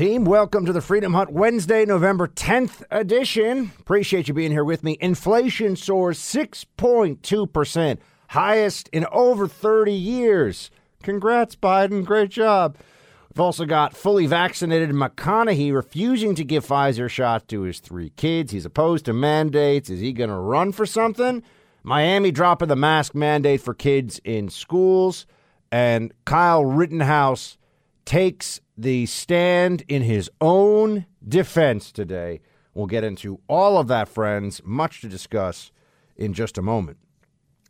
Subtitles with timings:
[0.00, 3.70] Team, welcome to the Freedom Hut Wednesday, November 10th edition.
[3.80, 4.96] Appreciate you being here with me.
[4.98, 10.70] Inflation soars 6.2%, highest in over 30 years.
[11.02, 12.02] Congrats, Biden.
[12.02, 12.78] Great job.
[13.28, 18.52] We've also got fully vaccinated McConaughey refusing to give Pfizer shot to his three kids.
[18.52, 19.90] He's opposed to mandates.
[19.90, 21.42] Is he going to run for something?
[21.82, 25.26] Miami dropping the mask mandate for kids in schools.
[25.70, 27.58] And Kyle Rittenhouse
[28.10, 32.40] takes the stand in his own defense today.
[32.74, 34.60] We'll get into all of that, friends.
[34.64, 35.70] Much to discuss
[36.16, 36.98] in just a moment.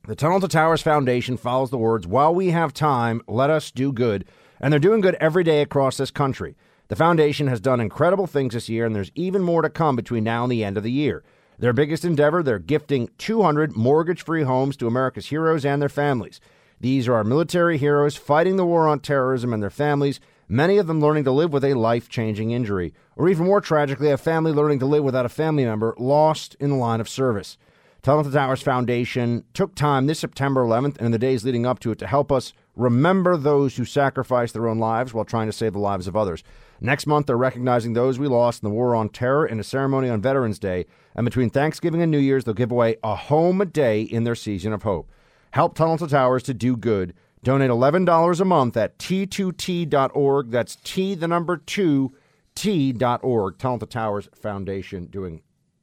[0.06, 3.92] The Tunnel to Towers Foundation follows the words While we have time, let us do
[3.92, 4.24] good
[4.58, 6.56] and they're doing good every day across this country.
[6.88, 10.24] The foundation has done incredible things this year, and there's even more to come between
[10.24, 11.22] now and the end of the year.
[11.58, 16.40] Their biggest endeavor, they're gifting 200 mortgage free homes to America's heroes and their families.
[16.80, 20.18] These are our military heroes fighting the war on terrorism and their families,
[20.50, 24.10] many of them learning to live with a life changing injury, or even more tragically,
[24.10, 27.56] a family learning to live without a family member lost in the line of service.
[28.02, 31.78] Tunnel to Towers Foundation took time this September 11th and in the days leading up
[31.80, 35.52] to it to help us remember those who sacrificed their own lives while trying to
[35.52, 36.42] save the lives of others.
[36.80, 40.08] Next month, they're recognizing those we lost in the war on terror in a ceremony
[40.08, 40.86] on Veterans Day.
[41.14, 44.34] And between Thanksgiving and New Year's, they'll give away a home a day in their
[44.34, 45.10] season of hope.
[45.50, 47.12] Help Tunnel to Towers to do good.
[47.42, 50.50] Donate $11 a month at t2t.org.
[50.50, 52.14] That's T, the number two,
[52.54, 53.58] t.org.
[53.58, 55.42] Tunnel to Towers Foundation doing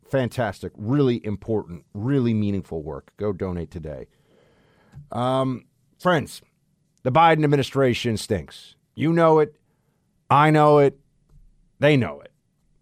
[0.09, 3.11] fantastic, really important, really meaningful work.
[3.17, 4.07] Go donate today.
[5.11, 5.65] Um,
[5.99, 6.41] friends,
[7.03, 8.75] the Biden administration stinks.
[8.93, 9.55] You know it.
[10.29, 10.99] I know it.
[11.79, 12.31] They know it.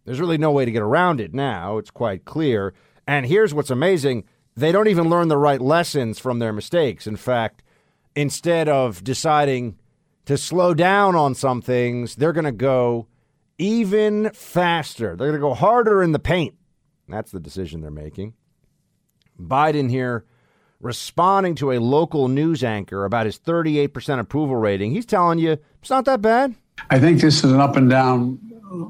[0.06, 1.78] There's really no way to get around it now.
[1.78, 2.74] It's quite clear.
[3.08, 4.26] And here's what's amazing
[4.58, 7.08] they don't even learn the right lessons from their mistakes.
[7.08, 7.62] In fact,
[8.16, 9.78] instead of deciding
[10.26, 13.08] to slow down on some things, they're going to go
[13.58, 15.16] even faster.
[15.16, 16.56] They're going to go harder in the paint.
[17.08, 18.34] That's the decision they're making.
[19.40, 20.26] Biden here
[20.80, 24.92] responding to a local news anchor about his 38% approval rating.
[24.92, 26.56] He's telling you it's not that bad.
[26.90, 28.40] I think this is an up and down,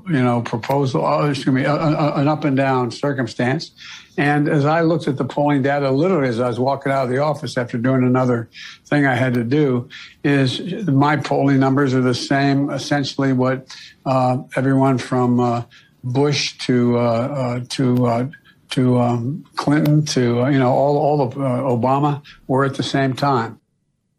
[0.08, 1.06] you know, proposal.
[1.06, 3.72] Oh, excuse me, a, a, an up and down circumstance.
[4.18, 7.10] And as I looked at the polling data, literally as I was walking out of
[7.10, 8.50] the office after doing another
[8.86, 9.90] thing I had to do,
[10.24, 13.76] is my polling numbers are the same, essentially what
[14.06, 15.64] uh, everyone from uh,
[16.04, 18.28] Bush to uh, uh to uh,
[18.70, 22.84] to um, Clinton to uh, you know all all of uh, Obama were at the
[22.84, 23.60] same time.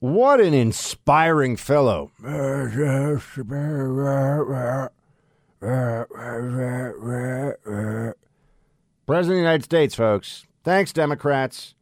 [0.01, 2.11] What an inspiring fellow!
[5.61, 6.17] President
[9.07, 10.47] of the United States, folks.
[10.65, 11.75] Thanks, Democrats.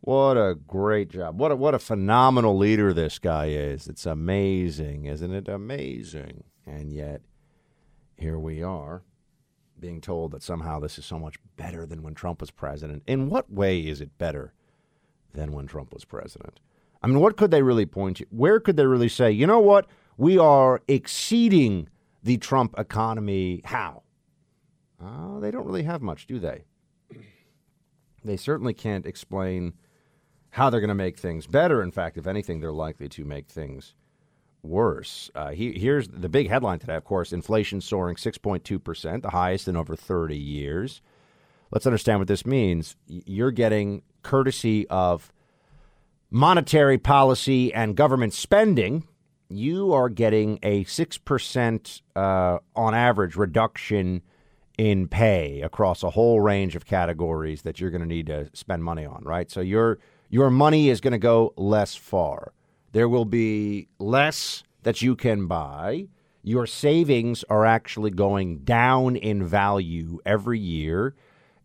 [0.00, 1.38] What a great job!
[1.38, 3.86] What a, what a phenomenal leader this guy is.
[3.86, 5.48] It's amazing, isn't it?
[5.48, 6.44] Amazing.
[6.66, 7.20] And yet,
[8.16, 9.02] here we are
[9.78, 13.02] being told that somehow this is so much better than when Trump was president.
[13.06, 14.54] In what way is it better
[15.34, 16.60] than when Trump was president?
[17.02, 18.26] I mean, what could they really point to?
[18.30, 19.86] Where could they really say, you know what?
[20.16, 21.88] We are exceeding
[22.22, 23.62] the Trump economy.
[23.64, 24.02] How?
[25.02, 26.64] Uh, they don't really have much, do they?
[28.24, 29.74] They certainly can't explain
[30.50, 31.82] how they're going to make things better.
[31.82, 33.94] In fact, if anything, they're likely to make things
[34.62, 35.30] worse.
[35.34, 39.76] Uh, he, here's the big headline today, of course inflation soaring 6.2%, the highest in
[39.76, 41.00] over 30 years.
[41.70, 42.96] Let's understand what this means.
[43.06, 45.32] You're getting courtesy of
[46.30, 49.06] monetary policy and government spending.
[49.50, 54.22] You are getting a 6% uh, on average reduction
[54.78, 58.82] in pay across a whole range of categories that you're going to need to spend
[58.82, 59.50] money on, right?
[59.50, 59.98] So your
[60.30, 62.52] your money is going to go less far.
[62.92, 66.06] There will be less that you can buy.
[66.42, 71.14] Your savings are actually going down in value every year.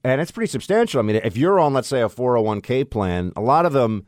[0.03, 0.99] And it's pretty substantial.
[0.99, 4.05] I mean, if you're on, let's say, a 401k plan, a lot of them,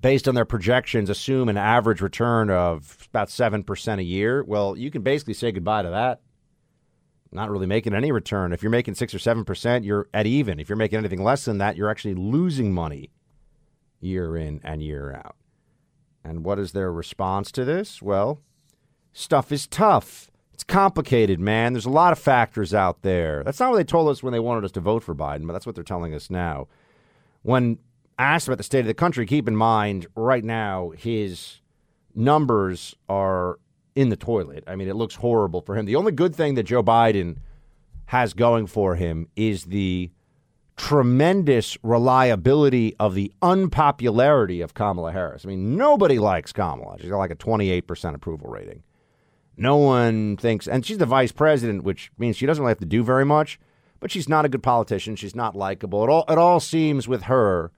[0.00, 4.42] based on their projections, assume an average return of about 7% a year.
[4.44, 6.20] Well, you can basically say goodbye to that.
[7.32, 8.52] Not really making any return.
[8.52, 10.58] If you're making 6 or 7%, you're at even.
[10.58, 13.10] If you're making anything less than that, you're actually losing money
[14.00, 15.36] year in and year out.
[16.24, 18.02] And what is their response to this?
[18.02, 18.40] Well,
[19.12, 20.30] stuff is tough.
[20.52, 21.72] It's complicated, man.
[21.72, 23.44] There's a lot of factors out there.
[23.44, 25.52] That's not what they told us when they wanted us to vote for Biden, but
[25.52, 26.68] that's what they're telling us now.
[27.42, 27.78] When
[28.24, 31.60] asked about the state of the country, keep in mind right now his
[32.14, 33.58] numbers are
[33.94, 34.64] in the toilet.
[34.66, 35.86] I mean, it looks horrible for him.
[35.86, 37.36] The only good thing that Joe Biden
[38.06, 40.10] has going for him is the
[40.76, 45.44] tremendous reliability of the unpopularity of Kamala Harris.
[45.44, 46.96] I mean, nobody likes Kamala.
[46.98, 48.82] She's got like a 28% approval rating.
[49.56, 52.86] No one thinks, and she's the vice president, which means she doesn't really have to
[52.86, 53.60] do very much.
[54.00, 55.16] But she's not a good politician.
[55.16, 56.02] She's not likable.
[56.02, 57.70] It all it all seems with her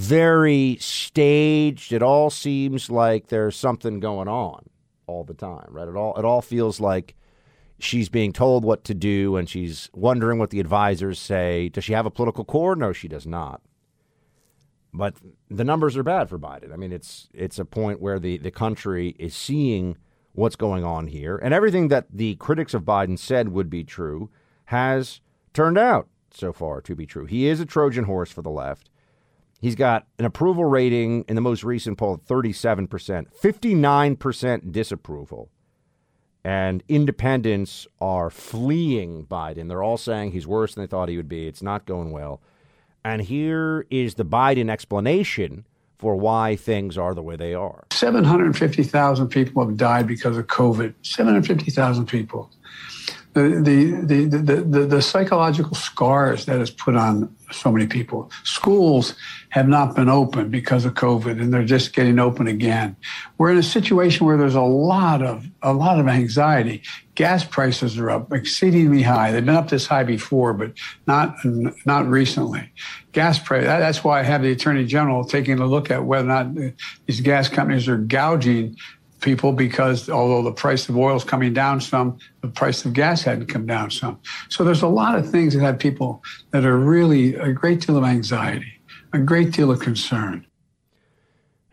[0.00, 1.92] very staged.
[1.92, 4.64] It all seems like there's something going on
[5.06, 5.86] all the time, right?
[5.86, 7.14] It all it all feels like
[7.78, 11.68] she's being told what to do and she's wondering what the advisors say.
[11.68, 12.74] Does she have a political core?
[12.76, 13.60] No, she does not.
[14.92, 15.16] But
[15.50, 16.72] the numbers are bad for Biden.
[16.72, 19.98] I mean, it's it's a point where the, the country is seeing
[20.32, 24.30] what's going on here, and everything that the critics of Biden said would be true
[24.66, 25.20] has
[25.52, 27.26] turned out so far to be true.
[27.26, 28.89] He is a Trojan horse for the left.
[29.60, 35.50] He's got an approval rating in the most recent poll of 37%, 59% disapproval.
[36.42, 39.68] And independents are fleeing Biden.
[39.68, 41.46] They're all saying he's worse than they thought he would be.
[41.46, 42.40] It's not going well.
[43.04, 45.66] And here is the Biden explanation
[45.98, 47.84] for why things are the way they are.
[47.92, 50.94] 750,000 people have died because of COVID.
[51.02, 52.50] 750,000 people
[53.32, 58.30] the, the, the, the, the psychological scars that has put on so many people.
[58.42, 59.14] Schools
[59.50, 62.96] have not been open because of COVID and they're just getting open again.
[63.38, 66.82] We're in a situation where there's a lot of a lot of anxiety.
[67.14, 69.30] Gas prices are up exceedingly high.
[69.30, 70.72] They've been up this high before, but
[71.06, 71.36] not
[71.84, 72.72] not recently.
[73.12, 73.64] Gas price.
[73.64, 76.54] That's why I have the Attorney General taking a look at whether or not
[77.06, 78.76] these gas companies are gouging
[79.20, 83.22] people because although the price of oil is coming down some, the price of gas
[83.22, 84.18] hadn't come down some.
[84.48, 87.96] So there's a lot of things that have people that are really a great deal
[87.96, 88.72] of anxiety,
[89.12, 90.46] a great deal of concern.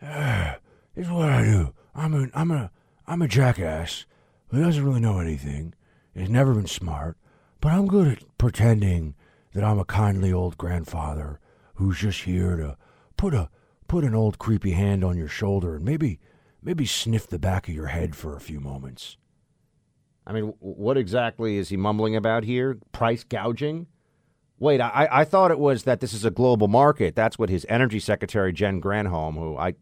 [0.02, 0.54] Uh,
[0.94, 1.74] here's what I do.
[1.94, 2.70] I'm a I'm a
[3.06, 4.04] I'm a jackass
[4.48, 5.74] who doesn't really know anything.
[6.14, 7.16] Has never been smart,
[7.60, 9.14] but I'm good at pretending
[9.54, 11.38] that I'm a kindly old grandfather
[11.74, 12.76] who's just here to
[13.16, 13.50] put a
[13.86, 16.18] put an old creepy hand on your shoulder and maybe
[16.62, 19.16] maybe sniff the back of your head for a few moments.
[20.26, 22.78] I mean, what exactly is he mumbling about here?
[22.92, 23.86] Price gouging?
[24.58, 27.14] Wait, I, I thought it was that this is a global market.
[27.14, 29.74] That's what his energy secretary, Jen Granholm, who I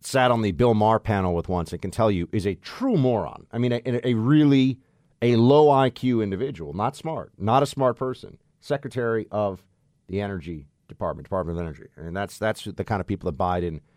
[0.00, 2.96] sat on the Bill Maher panel with once and can tell you is a true
[2.96, 3.46] moron.
[3.52, 4.80] I mean, a, a really
[5.22, 9.62] a low IQ individual, not smart, not a smart person, secretary of
[10.08, 11.84] the Energy Department, Department of Energy.
[11.96, 13.80] I and that's that's the kind of people that Biden–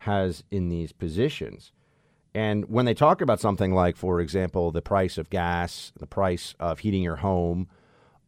[0.00, 1.72] has in these positions.
[2.34, 6.54] And when they talk about something like, for example, the price of gas, the price
[6.60, 7.68] of heating your home,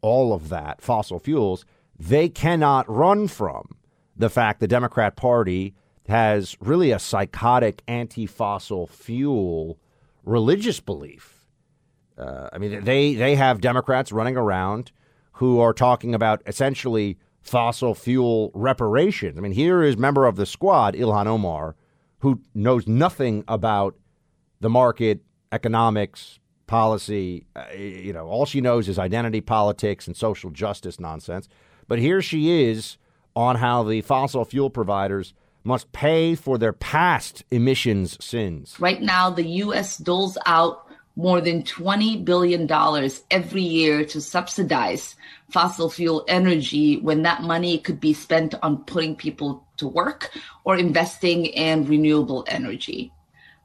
[0.01, 1.65] all of that, fossil fuels,
[1.99, 3.77] they cannot run from
[4.17, 5.75] the fact the Democrat Party
[6.09, 9.79] has really a psychotic anti fossil fuel
[10.25, 11.47] religious belief.
[12.19, 14.91] Uh, I mean, they, they have Democrats running around
[15.35, 19.37] who are talking about essentially fossil fuel reparations.
[19.37, 21.77] I mean, here is member of the squad, Ilhan Omar,
[22.21, 23.97] who knows nothing about
[24.61, 27.47] the market, economics, policy.
[27.55, 31.49] Uh, you know, all she knows is identity politics and social justice nonsense.
[31.89, 32.97] But here she is
[33.35, 35.35] on how the fossil fuel providers
[35.65, 38.77] must pay for their past emissions sins.
[38.81, 39.97] Right now, the U.S.
[39.99, 40.87] doles out
[41.17, 42.71] more than $20 billion
[43.31, 45.15] every year to subsidize
[45.51, 50.31] fossil fuel energy when that money could be spent on putting people to work
[50.65, 53.13] or investing in renewable energy.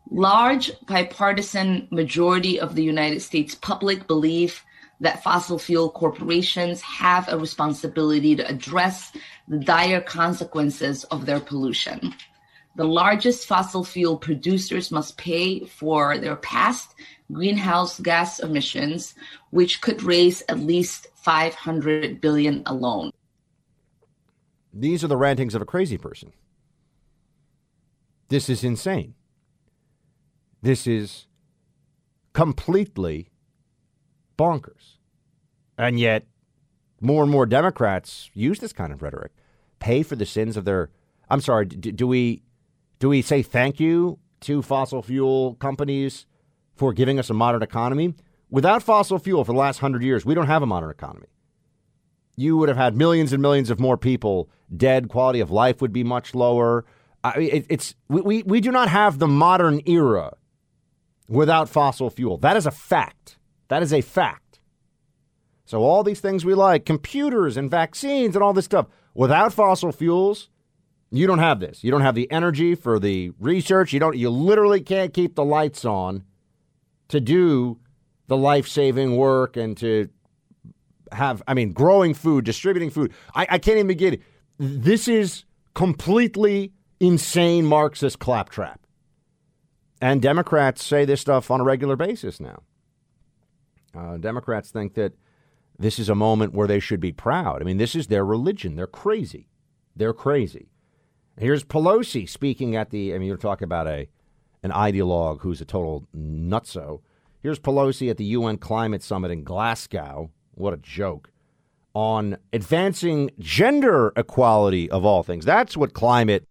[0.10, 4.64] Large bipartisan majority of the United States public believe
[5.00, 9.12] that fossil fuel corporations have a responsibility to address
[9.48, 12.14] the dire consequences of their pollution.
[12.76, 16.94] The largest fossil fuel producers must pay for their past
[17.32, 19.16] greenhouse gas emissions,
[19.52, 23.12] which could raise at least 500 billion alone.
[24.74, 26.34] These are the rantings of a crazy person.
[28.30, 29.16] This is insane.
[30.62, 31.28] This is
[32.34, 33.30] completely
[34.38, 34.98] bonkers.
[35.78, 36.26] And yet,
[37.00, 39.32] more and more Democrats use this kind of rhetoric.
[39.80, 40.90] Pay for the sins of their.
[41.30, 41.66] I'm sorry.
[41.66, 42.44] Do, do we
[43.00, 46.26] do we say thank you to fossil fuel companies
[46.78, 48.14] for giving us a modern economy.
[48.50, 51.28] Without fossil fuel for the last hundred years, we don't have a modern economy.
[52.36, 55.10] You would have had millions and millions of more people dead.
[55.10, 56.86] Quality of life would be much lower.
[57.24, 60.38] I it, it's we, we, we do not have the modern era
[61.28, 62.38] without fossil fuel.
[62.38, 63.38] That is a fact.
[63.70, 64.60] That is a fact.
[65.66, 69.92] So all these things we like, computers and vaccines and all this stuff, without fossil
[69.92, 70.50] fuels,
[71.12, 71.84] you don't have this.
[71.84, 73.92] You don't have the energy for the research.
[73.94, 74.16] You don't.
[74.16, 76.24] You literally can't keep the lights on
[77.10, 77.80] to do
[78.28, 80.10] the life saving work and to
[81.12, 83.14] have, I mean, growing food, distributing food.
[83.34, 84.22] I, I can't even begin.
[84.58, 88.82] This is completely insane Marxist claptrap.
[90.02, 92.62] And Democrats say this stuff on a regular basis now.
[93.96, 95.14] Uh, Democrats think that
[95.80, 97.62] this is a moment where they should be proud.
[97.62, 98.76] I mean, this is their religion.
[98.76, 99.50] They're crazy.
[99.96, 100.70] They're crazy.
[101.40, 103.14] Here's Pelosi speaking at the.
[103.14, 104.08] I mean, you're talking about a
[104.64, 107.02] an ideologue who's a total nutso.
[107.42, 110.32] Here's Pelosi at the UN Climate Summit in Glasgow.
[110.56, 111.30] What a joke.
[111.94, 115.46] On advancing gender equality of all things.
[115.46, 116.48] That's what climate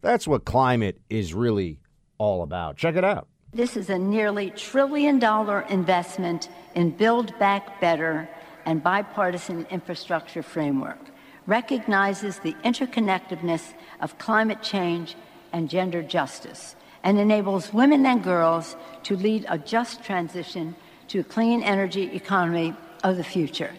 [0.00, 1.80] that's what climate is really
[2.18, 2.76] all about.
[2.76, 3.26] Check it out.
[3.52, 8.28] This is a nearly trillion dollar investment in Build Back Better
[8.66, 10.98] and bipartisan infrastructure framework.
[11.46, 15.16] Recognizes the interconnectedness of climate change
[15.52, 20.74] and gender justice and enables women and girls to lead a just transition
[21.08, 23.72] to a clean energy economy of the future.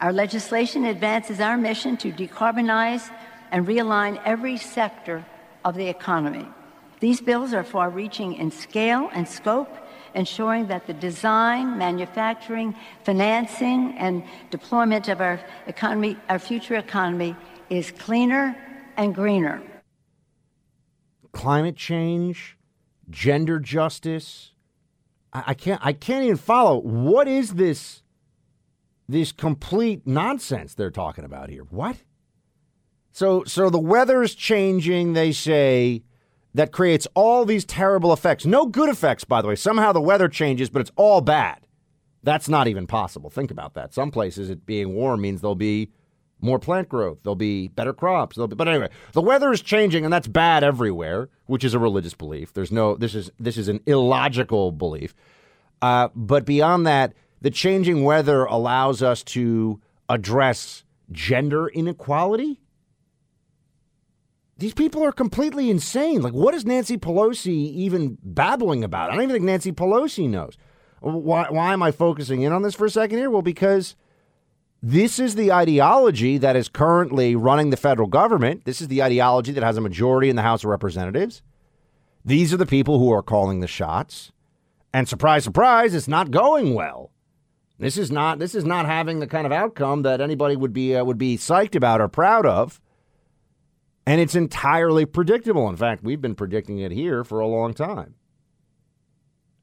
[0.00, 3.10] Our legislation advances our mission to decarbonize
[3.50, 5.24] and realign every sector
[5.64, 6.46] of the economy.
[7.00, 9.74] These bills are far reaching in scale and scope,
[10.14, 12.74] ensuring that the design, manufacturing,
[13.04, 17.36] financing, and deployment of our economy, our future economy,
[17.70, 18.56] is cleaner
[18.96, 19.62] and greener.
[21.38, 22.58] Climate change,
[23.08, 24.54] gender justice.
[25.32, 26.80] I, I can't I can't even follow.
[26.80, 28.02] What is this
[29.08, 31.62] this complete nonsense they're talking about here?
[31.70, 31.98] What?
[33.12, 36.02] So so the weather's changing, they say,
[36.54, 38.44] that creates all these terrible effects.
[38.44, 39.54] No good effects, by the way.
[39.54, 41.68] Somehow the weather changes, but it's all bad.
[42.24, 43.30] That's not even possible.
[43.30, 43.94] Think about that.
[43.94, 45.92] Some places it being warm means there'll be
[46.40, 48.36] more plant growth, there'll be better crops.
[48.36, 52.14] Be, but anyway, the weather is changing, and that's bad everywhere, which is a religious
[52.14, 52.52] belief.
[52.52, 55.14] There's no this is this is an illogical belief.
[55.80, 62.60] Uh, but beyond that, the changing weather allows us to address gender inequality
[64.58, 66.20] these people are completely insane.
[66.20, 69.10] Like, what is Nancy Pelosi even babbling about?
[69.10, 70.58] I don't even think Nancy Pelosi knows.
[71.00, 73.30] Why, why am I focusing in on this for a second here?
[73.30, 73.94] Well, because
[74.82, 78.64] this is the ideology that is currently running the federal government.
[78.64, 81.42] This is the ideology that has a majority in the House of Representatives.
[82.24, 84.30] These are the people who are calling the shots.
[84.92, 87.10] And surprise, surprise, it's not going well.
[87.78, 90.96] This is not this is not having the kind of outcome that anybody would be
[90.96, 92.80] uh, would be psyched about or proud of.
[94.06, 95.68] And it's entirely predictable.
[95.68, 98.14] In fact, we've been predicting it here for a long time.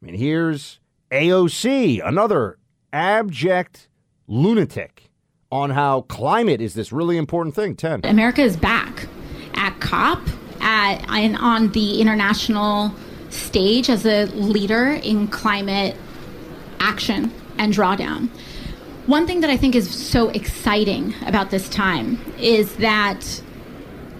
[0.02, 0.80] I mean, here's
[1.12, 2.60] AOC, another
[2.94, 3.90] abject
[4.28, 5.10] lunatic
[5.52, 7.76] on how climate is this really important thing.
[7.76, 8.02] 10.
[8.04, 9.08] America is back
[9.56, 10.20] at COP,
[10.62, 12.94] at, and on the international
[13.30, 15.96] stage as a leader in climate
[16.80, 18.30] action and drawdown.
[19.06, 23.24] One thing that I think is so exciting about this time is that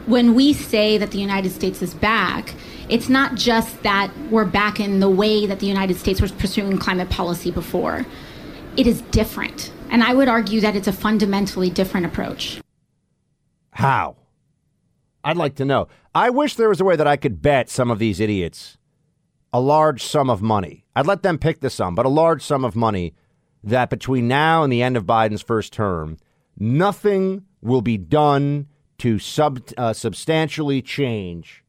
[0.06, 2.54] when we say that the United States is back,
[2.88, 6.78] it's not just that we're back in the way that the United States was pursuing
[6.78, 8.06] climate policy before.
[8.78, 9.72] It is different.
[9.90, 12.60] And I would argue that it's a fundamentally different approach.
[13.72, 14.16] How?
[15.24, 15.88] I'd like to know.
[16.14, 18.78] I wish there was a way that I could bet some of these idiots
[19.52, 20.84] a large sum of money.
[20.98, 23.14] I'd let them pick the sum, but a large sum of money
[23.64, 26.18] that between now and the end of Biden's first term,
[26.58, 31.64] nothing will be done to sub, uh, substantially change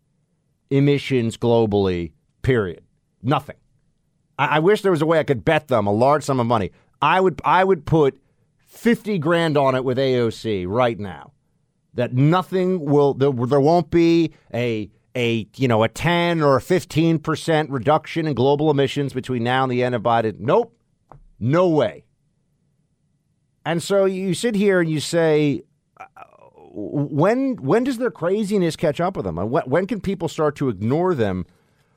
[0.68, 2.10] emissions globally,
[2.42, 2.82] period.
[3.22, 3.56] Nothing.
[4.36, 6.46] I, I wish there was a way I could bet them a large sum of
[6.46, 6.72] money.
[7.00, 8.18] I would, I would put
[8.66, 11.32] 50 grand on it with AOC right now.
[11.94, 16.60] That nothing will, there, there won't be a, a, you know, a 10 or a
[16.60, 20.38] 15% reduction in global emissions between now and the end of Biden.
[20.38, 20.76] Nope.
[21.40, 22.04] No way.
[23.64, 25.62] And so you sit here and you say,
[25.98, 26.04] uh,
[26.72, 29.36] when when does their craziness catch up with them?
[29.36, 31.46] When, when can people start to ignore them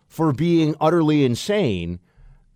[0.07, 1.99] for being utterly insane?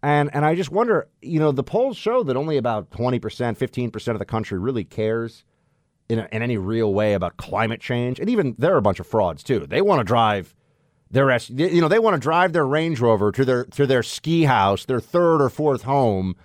[0.03, 3.57] And and I just wonder, you know, the polls show that only about twenty percent,
[3.57, 5.45] fifteen percent of the country really cares
[6.09, 9.07] in a, in any real way about climate change, and even they're a bunch of
[9.07, 9.65] frauds too.
[9.65, 10.53] They want to drive
[11.09, 14.43] their you know they want to drive their Range Rover to their to their ski
[14.43, 16.35] house, their third or fourth home,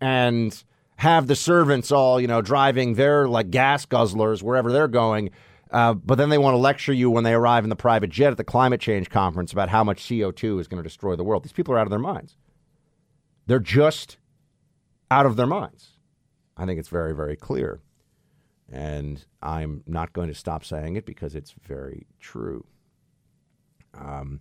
[0.00, 0.64] and
[0.96, 5.30] have the servants all, you know, driving their like gas guzzlers wherever they're going.
[5.70, 8.30] Uh, but then they want to lecture you when they arrive in the private jet
[8.30, 11.42] at the climate change conference about how much CO2 is going to destroy the world.
[11.42, 12.36] These people are out of their minds.
[13.46, 14.18] They're just
[15.10, 15.90] out of their minds.
[16.56, 17.80] I think it's very, very clear.
[18.70, 22.64] And I'm not going to stop saying it because it's very true.
[23.92, 24.40] Um,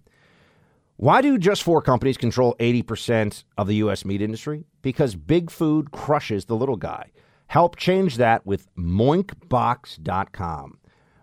[0.96, 4.06] why do just four companies control 80% of the U.S.
[4.06, 4.64] meat industry?
[4.82, 7.12] Because big food crushes the little guy.
[7.48, 10.78] Help change that with moinkbox.com.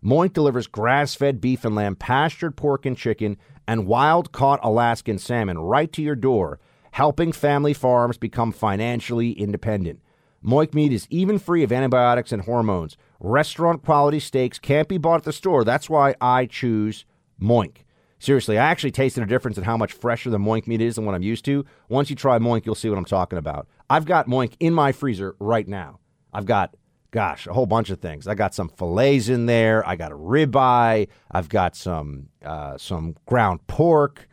[0.04, 5.18] Moink delivers grass fed beef and lamb, pastured pork and chicken, and wild caught Alaskan
[5.18, 6.58] salmon right to your door,
[6.92, 10.00] helping family farms become financially independent.
[10.44, 12.96] Moink meat is even free of antibiotics and hormones.
[13.20, 15.64] Restaurant quality steaks can't be bought at the store.
[15.64, 17.04] That's why I choose
[17.40, 17.84] Moink.
[18.18, 21.04] Seriously, I actually tasted a difference in how much fresher the Moink meat is than
[21.04, 21.64] what I'm used to.
[21.88, 23.66] Once you try Moink, you'll see what I'm talking about.
[23.88, 26.00] I've got Moink in my freezer right now.
[26.32, 26.74] I've got,
[27.10, 28.26] gosh, a whole bunch of things.
[28.26, 29.86] I got some fillets in there.
[29.86, 31.08] I got a ribeye.
[31.30, 34.28] I've got some uh, some ground pork.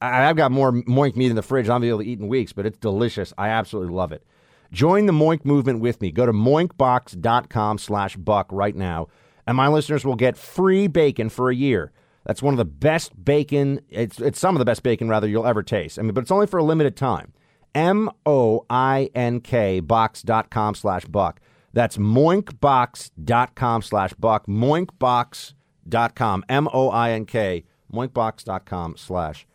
[0.00, 1.68] I, have got more Moink meat in the fridge.
[1.68, 3.32] I'll be able to eat in weeks, but it's delicious.
[3.36, 4.24] I absolutely love it.
[4.72, 6.10] Join the Moink movement with me.
[6.10, 9.08] Go to moinkbox.com slash buck right now,
[9.46, 11.92] and my listeners will get free bacon for a year.
[12.24, 15.46] That's one of the best bacon, it's, it's some of the best bacon, rather, you'll
[15.46, 15.98] ever taste.
[15.98, 17.32] I mean, but it's only for a limited time.
[17.74, 21.40] M O I N K box.com slash buck.
[21.72, 24.46] That's moinkbox.com slash buck.
[24.46, 26.44] Moinkbox.com.
[26.48, 27.64] M O I N K.
[27.92, 29.46] Moinkbox.com slash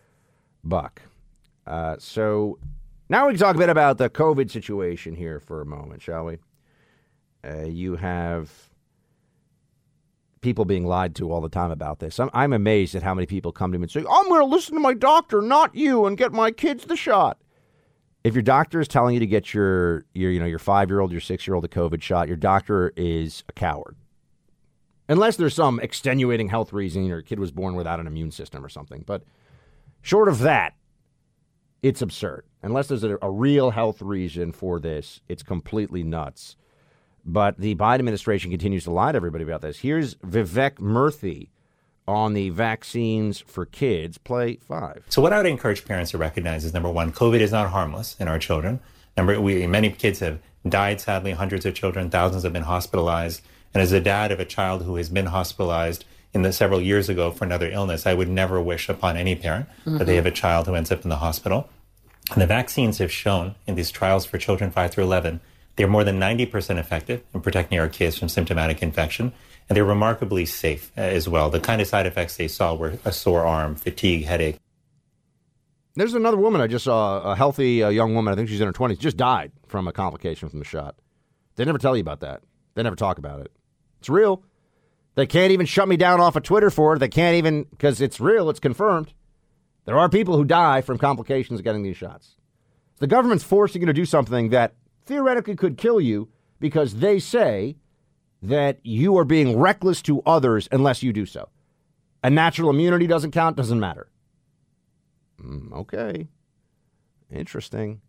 [0.63, 1.01] buck.
[1.65, 2.59] Uh, so
[3.09, 6.25] now we can talk a bit about the COVID situation here for a moment, shall
[6.25, 6.37] we?
[7.45, 8.51] Uh, you have
[10.41, 12.19] people being lied to all the time about this.
[12.19, 14.45] I'm, I'm amazed at how many people come to me and say, I'm going to
[14.45, 17.39] listen to my doctor, not you, and get my kids the shot.
[18.23, 20.99] If your doctor is telling you to get your, your you know, your five year
[20.99, 23.95] old, your six year old a COVID shot, your doctor is a coward.
[25.09, 28.69] Unless there's some extenuating health reason your kid was born without an immune system or
[28.69, 29.03] something.
[29.05, 29.23] But
[30.03, 30.75] short of that,
[31.81, 32.45] it's absurd.
[32.61, 36.55] Unless there's a, a real health reason for this, it's completely nuts.
[37.25, 39.79] But the Biden administration continues to lie to everybody about this.
[39.79, 41.49] Here's Vivek Murthy
[42.07, 45.05] on the vaccines for kids, play five.
[45.09, 48.15] So, what I would encourage parents to recognize is number one, COVID is not harmless
[48.19, 48.81] in our children.
[49.15, 50.99] Number, we many kids have died.
[50.99, 53.41] Sadly, hundreds of children, thousands have been hospitalized.
[53.73, 57.09] And as a dad of a child who has been hospitalized in the several years
[57.09, 59.97] ago for another illness, I would never wish upon any parent mm-hmm.
[59.97, 61.69] that they have a child who ends up in the hospital.
[62.31, 65.41] And the vaccines have shown in these trials for children 5 through 11,
[65.75, 69.33] they're more than 90% effective in protecting our kids from symptomatic infection.
[69.69, 71.49] And they're remarkably safe uh, as well.
[71.49, 74.57] The kind of side effects they saw were a sore arm, fatigue, headache.
[75.95, 78.67] There's another woman I just saw, a healthy uh, young woman, I think she's in
[78.67, 80.95] her 20s, just died from a complication from the shot.
[81.55, 82.41] They never tell you about that.
[82.73, 83.51] They never talk about it.
[83.99, 84.43] It's real.
[85.15, 86.99] They can't even shut me down off of Twitter for it.
[86.99, 89.13] They can't even, because it's real, it's confirmed.
[89.85, 92.35] There are people who die from complications of getting these shots.
[92.99, 94.73] The government's forcing you to do something that
[95.05, 97.75] theoretically could kill you because they say
[98.41, 101.49] that you are being reckless to others unless you do so.
[102.23, 104.07] And natural immunity doesn't count, doesn't matter.
[105.41, 106.27] Mm, okay.
[107.29, 108.01] Interesting.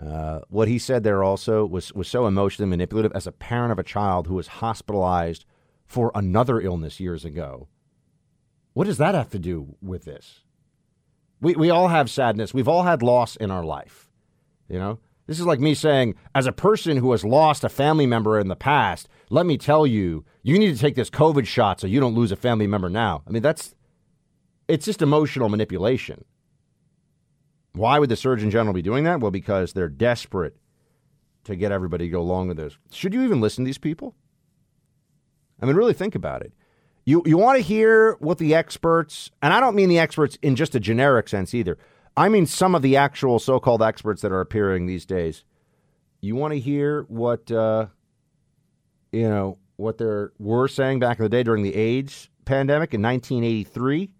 [0.00, 3.78] Uh, what he said there also was, was so emotionally manipulative as a parent of
[3.78, 5.44] a child who was hospitalized
[5.86, 7.68] for another illness years ago.
[8.72, 10.40] What does that have to do with this?
[11.40, 12.54] We, we all have sadness.
[12.54, 14.10] We've all had loss in our life.
[14.68, 18.06] You know, this is like me saying, as a person who has lost a family
[18.06, 21.80] member in the past, let me tell you, you need to take this COVID shot
[21.80, 23.22] so you don't lose a family member now.
[23.26, 23.74] I mean, that's,
[24.68, 26.24] it's just emotional manipulation.
[27.72, 29.20] Why would the Surgeon General be doing that?
[29.20, 30.56] Well, because they're desperate
[31.44, 32.76] to get everybody to go along with this.
[32.90, 34.14] Should you even listen to these people?
[35.60, 36.52] I mean, really think about it.
[37.04, 40.56] You you want to hear what the experts, and I don't mean the experts in
[40.56, 41.78] just a generic sense either.
[42.16, 45.44] I mean some of the actual so-called experts that are appearing these days.
[46.20, 47.86] You want to hear what uh,
[49.12, 53.02] you know what they were saying back in the day during the AIDS pandemic in
[53.02, 54.10] 1983.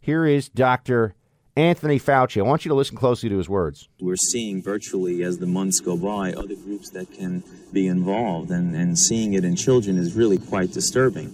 [0.00, 1.14] Here is Dr.
[1.56, 2.40] Anthony Fauci.
[2.40, 3.88] I want you to listen closely to his words.
[4.00, 8.74] We're seeing virtually as the months go by other groups that can be involved, and,
[8.74, 11.28] and seeing it in children is really quite disturbing.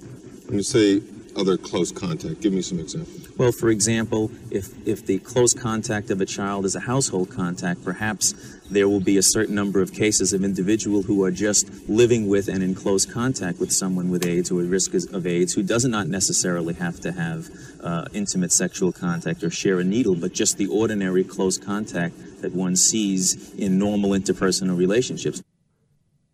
[0.46, 1.02] When you say
[1.36, 3.28] other close contact, give me some examples.
[3.38, 7.84] Well, for example, if, if the close contact of a child is a household contact,
[7.84, 8.34] perhaps
[8.70, 12.48] there will be a certain number of cases of individual who are just living with
[12.48, 15.84] and in close contact with someone with AIDS or at risk of AIDS who does
[15.84, 17.48] not necessarily have to have
[17.82, 22.52] uh, intimate sexual contact or share a needle, but just the ordinary close contact that
[22.52, 25.42] one sees in normal interpersonal relationships.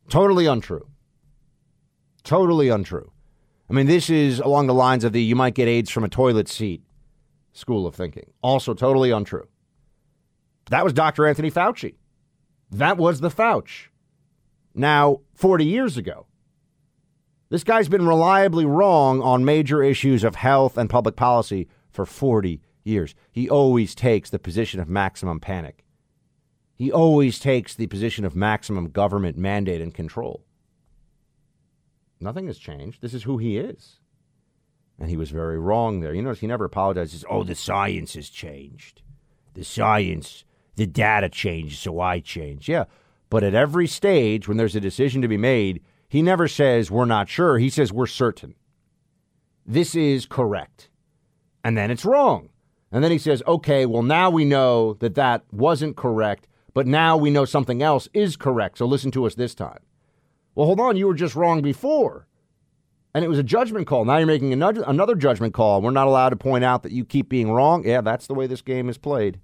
[0.08, 0.86] Totally untrue.
[2.22, 3.10] Totally untrue.
[3.68, 6.08] I mean, this is along the lines of the you might get AIDS from a
[6.08, 6.82] toilet seat
[7.52, 8.30] school of thinking.
[8.42, 9.46] Also totally untrue.
[10.70, 11.26] That was Dr.
[11.26, 11.94] Anthony Fauci.
[12.70, 13.88] That was the Fauci.
[14.74, 16.26] Now, 40 years ago,
[17.48, 22.60] this guy's been reliably wrong on major issues of health and public policy for 40
[22.82, 23.14] years.
[23.30, 25.84] He always takes the position of maximum panic.
[26.74, 30.44] He always takes the position of maximum government mandate and control.
[32.20, 33.00] Nothing has changed.
[33.00, 34.00] This is who he is.
[34.98, 36.14] And he was very wrong there.
[36.14, 37.24] You notice he never apologizes.
[37.28, 39.02] Oh, the science has changed.
[39.54, 40.44] The science,
[40.76, 42.68] the data changed, so I changed.
[42.68, 42.84] Yeah.
[43.30, 47.04] But at every stage, when there's a decision to be made, he never says, we're
[47.04, 47.58] not sure.
[47.58, 48.54] He says, we're certain.
[49.66, 50.90] This is correct.
[51.64, 52.50] And then it's wrong.
[52.92, 57.16] And then he says, okay, well, now we know that that wasn't correct, but now
[57.16, 58.78] we know something else is correct.
[58.78, 59.80] So listen to us this time.
[60.54, 60.96] Well, hold on.
[60.96, 62.28] You were just wrong before.
[63.14, 64.04] And it was a judgment call.
[64.04, 65.80] Now you're making another, judgment call.
[65.82, 67.84] We're not allowed to point out that you keep being wrong.
[67.84, 69.40] Yeah, that's the way this game is played.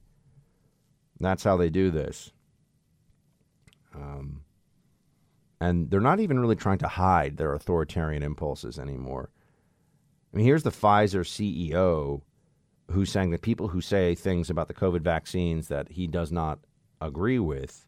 [1.20, 2.32] That's how they do this.
[3.94, 4.42] Um,
[5.60, 9.30] and they're not even really trying to hide their authoritarian impulses anymore.
[10.32, 12.22] I mean, here's the Pfizer CEO
[12.90, 16.58] who's saying that people who say things about the COVID vaccines that he does not
[17.00, 17.86] agree with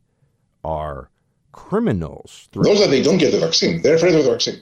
[0.64, 1.10] are
[1.52, 2.48] criminals.
[2.52, 4.60] Those that they don't get the vaccine, they're afraid of the vaccine.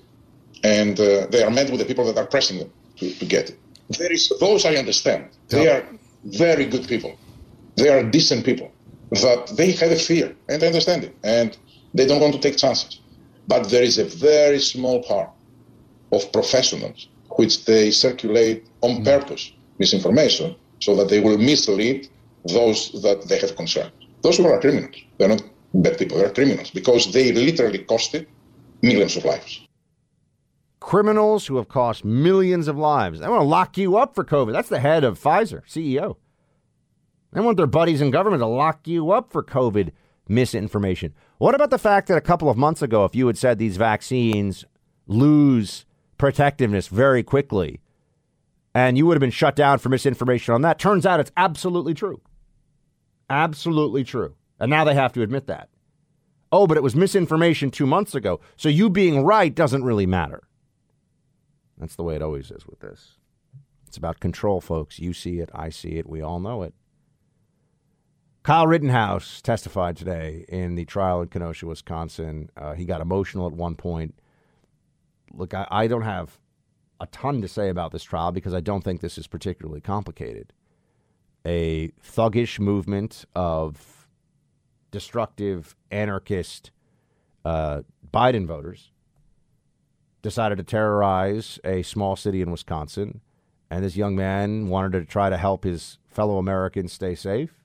[0.63, 3.51] And uh, they are met with the people that are pressing them to, to get
[3.51, 3.59] it.
[3.99, 5.29] There is, those I understand.
[5.49, 5.85] They are
[6.25, 7.19] very good people.
[7.81, 8.71] They are decent people.
[9.11, 11.17] But they have a fear, and I understand it.
[11.25, 11.57] And
[11.95, 13.01] they don't want to take chances.
[13.49, 15.31] But there is a very small part
[16.13, 19.05] of professionals which they circulate on mm.
[19.05, 22.09] purpose misinformation so that they will mislead
[22.45, 23.91] those that they have concern.
[24.23, 24.97] Those who are criminals.
[25.19, 25.43] They're not
[25.75, 28.27] bad people, they're criminals because they literally costed
[28.83, 29.61] millions of lives.
[30.81, 33.21] Criminals who have cost millions of lives.
[33.21, 34.53] They want to lock you up for COVID.
[34.53, 36.17] That's the head of Pfizer, CEO.
[37.33, 39.91] They want their buddies in government to lock you up for COVID
[40.29, 41.15] misinformation.
[41.39, 43.77] What about the fact that a couple of months ago, if you had said these
[43.77, 44.65] vaccines
[45.07, 45.85] lose
[46.19, 47.81] protectiveness very quickly,
[48.75, 50.79] and you would have been shut down for misinformation on that.
[50.79, 52.21] Turns out it's absolutely true.
[53.29, 54.35] Absolutely true.
[54.59, 55.69] And now they have to admit that.
[56.53, 58.41] Oh, but it was misinformation two months ago.
[58.57, 60.43] So you being right doesn't really matter.
[61.79, 63.17] That's the way it always is with this.
[63.87, 64.99] It's about control, folks.
[64.99, 66.75] You see it, I see it, we all know it.
[68.51, 72.51] Kyle Rittenhouse testified today in the trial in Kenosha, Wisconsin.
[72.57, 74.13] Uh, he got emotional at one point.
[75.33, 76.41] Look, I, I don't have
[76.99, 80.53] a ton to say about this trial because I don't think this is particularly complicated.
[81.47, 84.09] A thuggish movement of
[84.91, 86.73] destructive anarchist
[87.45, 87.83] uh,
[88.13, 88.91] Biden voters
[90.23, 93.21] decided to terrorize a small city in Wisconsin,
[93.71, 97.60] and this young man wanted to try to help his fellow Americans stay safe.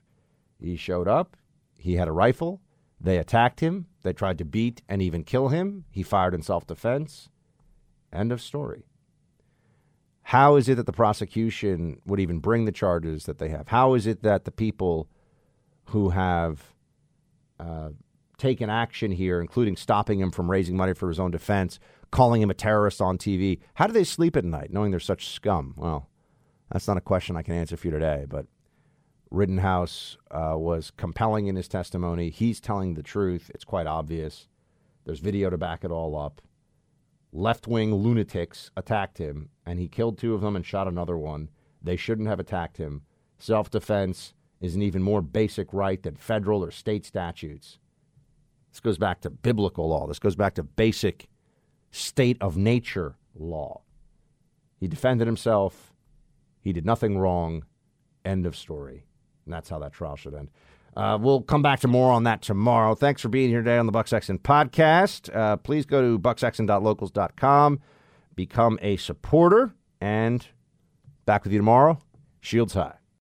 [0.60, 1.36] He showed up.
[1.78, 2.60] He had a rifle.
[3.00, 3.86] They attacked him.
[4.02, 5.84] They tried to beat and even kill him.
[5.90, 7.28] He fired in self defense.
[8.12, 8.84] End of story.
[10.22, 13.68] How is it that the prosecution would even bring the charges that they have?
[13.68, 15.08] How is it that the people
[15.90, 16.74] who have
[17.60, 17.90] uh,
[18.38, 21.78] taken action here, including stopping him from raising money for his own defense,
[22.10, 25.28] calling him a terrorist on TV, how do they sleep at night knowing they're such
[25.28, 25.74] scum?
[25.76, 26.08] Well,
[26.72, 28.46] that's not a question I can answer for you today, but
[29.30, 32.30] Rittenhouse uh, was compelling in his testimony.
[32.30, 33.50] He's telling the truth.
[33.54, 34.48] It's quite obvious.
[35.04, 36.42] There's video to back it all up
[37.36, 41.50] left wing lunatics attacked him, and he killed two of them and shot another one.
[41.82, 43.02] They shouldn't have attacked him.
[43.38, 47.78] Self defense is an even more basic right than federal or state statutes.
[48.70, 50.06] This goes back to biblical law.
[50.06, 51.28] This goes back to basic
[51.90, 53.82] state of nature law.
[54.80, 55.92] He defended himself.
[56.60, 57.64] He did nothing wrong.
[58.24, 59.04] End of story.
[59.46, 60.50] And that's how that trial should end.
[60.96, 62.94] Uh, we'll come back to more on that tomorrow.
[62.94, 65.34] Thanks for being here today on the Buck Sexton podcast.
[65.34, 67.80] Uh, please go to bucksexton.locals.com,
[68.34, 70.46] become a supporter, and
[71.26, 71.98] back with you tomorrow.
[72.40, 72.94] Shields high.